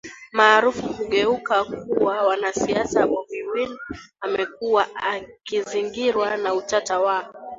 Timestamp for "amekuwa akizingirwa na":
4.21-6.53